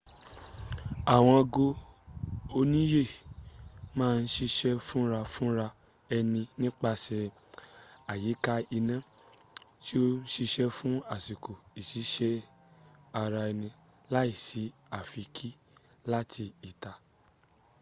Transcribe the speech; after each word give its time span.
àwọn 1.15 1.35
ago 1.43 1.65
oníyè 2.59 3.03
máà 3.97 4.15
n 4.23 4.25
sisè 4.33 4.69
fúnrafúnra 4.87 5.67
ẹni 6.15 6.41
nípasè 6.61 7.17
àyíká 8.11 8.53
iná 8.77 8.97
tí 9.83 9.93
o 10.07 10.09
n 10.17 10.23
sisé 10.33 10.65
fún 10.77 10.95
àsìkò 11.15 11.53
ìsisẹ 11.79 12.31
ara 13.21 13.41
eni 13.51 13.69
làísí 14.13 14.63
àfikín 14.99 15.53
láti 16.11 16.43
ìta 16.69 16.91